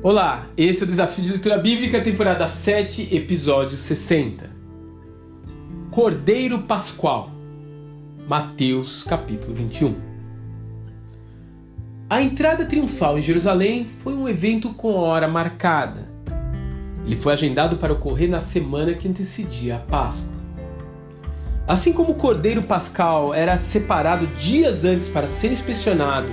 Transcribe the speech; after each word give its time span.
Olá, 0.00 0.46
esse 0.56 0.82
é 0.82 0.84
o 0.84 0.88
Desafio 0.88 1.24
de 1.24 1.30
Leitura 1.32 1.58
Bíblica, 1.58 2.00
temporada 2.00 2.46
7, 2.46 3.08
episódio 3.16 3.76
60. 3.76 4.48
Cordeiro 5.90 6.60
Pascual, 6.60 7.32
Mateus 8.28 9.02
capítulo 9.02 9.52
21. 9.52 9.96
A 12.08 12.22
entrada 12.22 12.64
triunfal 12.64 13.18
em 13.18 13.22
Jerusalém 13.22 13.88
foi 13.88 14.14
um 14.14 14.28
evento 14.28 14.72
com 14.72 14.94
hora 14.94 15.26
marcada. 15.26 16.08
Ele 17.04 17.16
foi 17.16 17.32
agendado 17.32 17.76
para 17.76 17.92
ocorrer 17.92 18.30
na 18.30 18.38
semana 18.38 18.94
que 18.94 19.08
antecedia 19.08 19.78
a 19.78 19.80
Páscoa. 19.80 20.32
Assim 21.66 21.92
como 21.92 22.12
o 22.12 22.16
Cordeiro 22.16 22.62
Pascal 22.62 23.34
era 23.34 23.56
separado 23.56 24.28
dias 24.28 24.84
antes 24.84 25.08
para 25.08 25.26
ser 25.26 25.50
inspecionado 25.50 26.32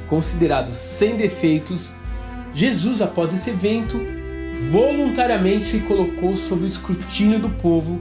e 0.00 0.08
considerado 0.08 0.72
sem 0.72 1.14
defeitos, 1.14 1.90
Jesus, 2.54 3.00
após 3.00 3.32
esse 3.32 3.50
evento, 3.50 3.98
voluntariamente 4.70 5.64
se 5.64 5.80
colocou 5.80 6.36
sob 6.36 6.64
o 6.64 6.66
escrutínio 6.66 7.38
do 7.38 7.48
povo, 7.48 8.00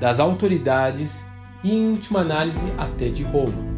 das 0.00 0.18
autoridades 0.18 1.24
e, 1.62 1.72
em 1.72 1.90
última 1.90 2.20
análise, 2.20 2.66
até 2.76 3.08
de 3.08 3.22
Roma. 3.22 3.72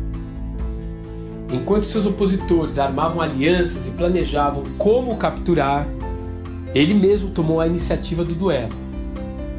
Enquanto 1.53 1.85
seus 1.85 2.07
opositores 2.07 2.79
armavam 2.79 3.21
alianças 3.21 3.87
e 3.87 3.91
planejavam 3.91 4.65
como 4.79 5.13
o 5.13 5.17
capturar, 5.17 5.87
ele 6.75 6.95
mesmo 6.95 7.31
tomou 7.31 7.61
a 7.61 7.67
iniciativa 7.67 8.25
do 8.25 8.35
duelo 8.35 8.73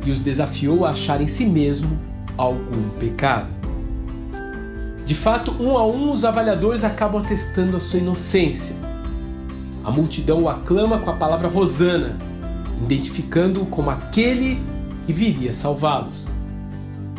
e 0.03 0.09
os 0.09 0.19
desafiou 0.19 0.83
a 0.83 0.89
achar 0.89 1.21
em 1.21 1.27
si 1.27 1.45
mesmo 1.45 1.97
algum 2.35 2.89
pecado. 2.99 3.47
De 5.05 5.13
fato, 5.13 5.55
um 5.59 5.77
a 5.77 5.85
um, 5.85 6.11
os 6.11 6.25
avaliadores 6.25 6.83
acabam 6.83 7.21
atestando 7.21 7.77
a 7.77 7.79
sua 7.79 7.99
inocência 7.99 8.75
a 9.85 9.91
multidão 9.91 10.41
o 10.41 10.49
aclama 10.49 10.97
com 10.97 11.11
a 11.11 11.15
palavra 11.15 11.47
Rosana, 11.47 12.17
identificando-o 12.81 13.67
como 13.67 13.91
aquele 13.91 14.59
que 15.05 15.13
viria 15.13 15.53
salvá-los. 15.53 16.25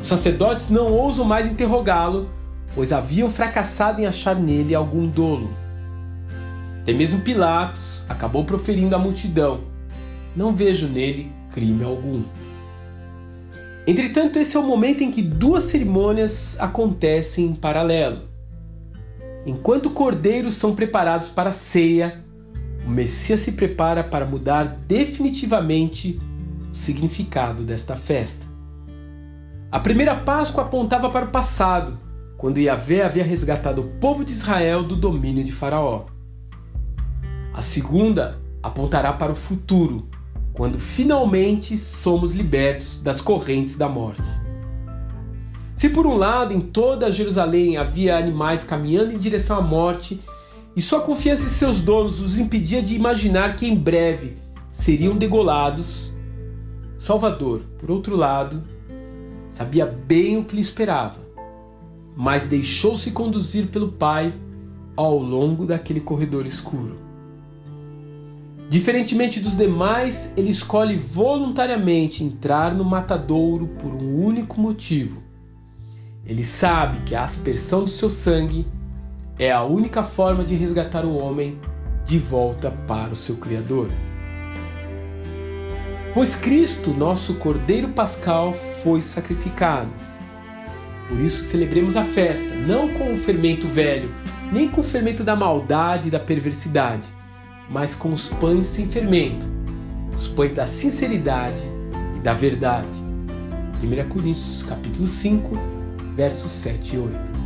Os 0.03 0.09
sacerdotes 0.09 0.69
não 0.69 0.93
ousam 0.93 1.25
mais 1.25 1.47
interrogá-lo, 1.47 2.29
pois 2.75 2.93
haviam 2.93 3.31
fracassado 3.31 4.03
em 4.03 4.07
achar 4.07 4.35
nele 4.35 4.75
algum 4.75 5.07
dolo. 5.07 5.49
Até 6.83 6.93
mesmo 6.93 7.21
Pilatos 7.21 8.03
acabou 8.09 8.45
proferindo 8.45 8.97
à 8.97 8.99
multidão: 8.99 9.61
Não 10.35 10.53
vejo 10.53 10.89
nele 10.89 11.33
crime 11.53 11.85
algum. 11.85 12.25
Entretanto, 13.87 14.41
esse 14.41 14.57
é 14.57 14.61
o 14.61 14.65
momento 14.65 15.05
em 15.05 15.13
que 15.13 15.23
duas 15.23 15.63
cerimônias 15.63 16.57
acontecem 16.59 17.47
em 17.47 17.55
paralelo. 17.55 18.23
Enquanto 19.47 19.91
cordeiros 19.91 20.55
são 20.55 20.75
preparados 20.75 21.29
para 21.29 21.51
a 21.51 21.53
ceia, 21.53 22.26
o 22.87 22.91
Messias 22.91 23.41
se 23.41 23.53
prepara 23.53 24.05
para 24.05 24.25
mudar 24.25 24.79
definitivamente 24.87 26.21
o 26.73 26.75
significado 26.75 27.65
desta 27.65 27.97
festa. 27.97 28.47
A 29.73 29.81
primeira 29.81 30.15
Páscoa 30.15 30.65
apontava 30.65 31.11
para 31.11 31.27
o 31.27 31.31
passado, 31.31 31.99
quando 32.37 32.59
Yahvé 32.59 33.03
havia 33.03 33.25
resgatado 33.25 33.83
o 33.83 33.89
povo 33.99 34.25
de 34.25 34.33
Israel 34.33 34.85
do 34.85 34.95
domínio 34.95 35.43
de 35.43 35.51
Faraó. 35.51 36.07
A 37.53 37.61
segunda 37.61 38.39
apontará 38.63 39.13
para 39.13 39.33
o 39.33 39.37
futuro, 39.37 40.09
quando 40.53 40.79
finalmente 40.79 41.77
somos 41.77 42.33
libertos 42.33 43.01
das 43.01 43.21
correntes 43.21 43.77
da 43.77 43.89
morte. 43.89 44.23
Se 45.75 45.89
por 45.89 46.07
um 46.07 46.17
lado 46.17 46.55
em 46.55 46.61
toda 46.61 47.11
Jerusalém 47.11 47.77
havia 47.77 48.17
animais 48.17 48.63
caminhando 48.63 49.13
em 49.13 49.19
direção 49.19 49.59
à 49.59 49.61
morte 49.61 50.21
e 50.77 50.83
sua 50.83 51.01
confiança 51.01 51.47
em 51.47 51.49
seus 51.49 51.81
donos 51.81 52.21
os 52.21 52.39
impedia 52.39 52.83
de 52.83 52.95
imaginar 52.95 53.57
que 53.57 53.67
em 53.67 53.75
breve 53.75 54.37
seriam 54.69 55.17
degolados. 55.17 56.13
Salvador, 56.99 57.63
por 57.79 57.91
outro 57.91 58.15
lado, 58.15 58.63
sabia 59.49 59.87
bem 59.87 60.37
o 60.37 60.45
que 60.45 60.55
lhe 60.55 60.61
esperava, 60.61 61.19
mas 62.15 62.47
deixou-se 62.47 63.11
conduzir 63.11 63.69
pelo 63.69 63.93
Pai 63.93 64.35
ao 64.95 65.19
longo 65.19 65.65
daquele 65.65 66.01
corredor 66.01 66.45
escuro. 66.45 66.99
Diferentemente 68.69 69.41
dos 69.41 69.57
demais, 69.57 70.35
ele 70.37 70.51
escolhe 70.51 70.97
voluntariamente 70.97 72.23
entrar 72.23 72.75
no 72.75 72.85
matadouro 72.85 73.69
por 73.81 73.95
um 73.95 74.23
único 74.23 74.61
motivo. 74.61 75.23
Ele 76.27 76.45
sabe 76.45 77.01
que 77.03 77.15
a 77.15 77.23
aspersão 77.23 77.85
do 77.85 77.91
seu 77.91 78.11
sangue 78.11 78.67
é 79.39 79.53
a 79.53 79.63
única 79.63 80.03
forma 80.03 80.43
de 80.45 80.55
resgatar 80.55 81.05
o 81.05 81.15
homem 81.15 81.59
de 82.05 82.19
volta 82.19 82.71
para 82.87 83.13
o 83.13 83.17
seu 83.17 83.37
Criador. 83.37 83.91
Pois 86.15 86.35
Cristo, 86.35 86.93
nosso 86.93 87.35
Cordeiro 87.35 87.89
Pascal, 87.89 88.55
foi 88.83 89.03
sacrificado. 89.03 89.91
Por 91.09 91.21
isso 91.21 91.45
celebremos 91.45 91.97
a 91.97 92.05
festa, 92.05 92.55
não 92.55 92.89
com 92.95 93.13
o 93.13 93.19
fermento 93.19 93.69
velho, 93.69 94.11
nem 94.51 94.69
com 94.69 94.81
o 94.81 94.85
fermento 94.85 95.23
da 95.23 95.37
maldade 95.37 96.09
e 96.09 96.11
da 96.11 96.19
perversidade, 96.19 97.09
mas 97.69 97.95
com 97.95 98.09
os 98.09 98.29
pães 98.29 98.67
sem 98.67 98.89
fermento, 98.89 99.47
os 100.17 100.27
pães 100.29 100.55
da 100.55 100.67
sinceridade 100.67 101.61
e 102.17 102.21
da 102.21 102.33
verdade. 102.33 103.05
1 103.83 104.09
Coríntios 104.09 104.63
capítulo 104.63 105.07
5, 105.07 105.51
versos 106.17 106.51
7 106.51 106.97
e 106.97 106.99
8. 106.99 107.46